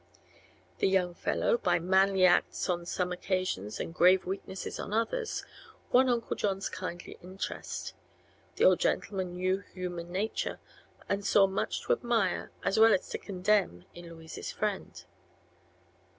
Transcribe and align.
The 0.79 0.87
young 0.87 1.13
fellow, 1.13 1.59
by 1.59 1.77
manly 1.77 2.25
acts 2.25 2.67
on 2.69 2.87
some 2.87 3.11
occasions 3.11 3.79
and 3.79 3.93
grave 3.93 4.25
weaknesses 4.25 4.79
on 4.79 4.93
others, 4.93 5.45
won 5.91 6.09
Uncle 6.09 6.35
John's 6.35 6.69
kindly 6.69 7.19
interest. 7.21 7.93
The 8.55 8.65
old 8.65 8.79
gentleman 8.79 9.33
knew 9.35 9.59
human 9.59 10.11
nature, 10.11 10.59
and 11.07 11.23
saw 11.23 11.45
much 11.45 11.83
to 11.83 11.93
admire 11.93 12.49
as 12.63 12.79
well 12.79 12.95
as 12.95 13.15
condemn 13.21 13.85
in 13.93 14.09
Louise's 14.09 14.51
friend. 14.51 15.05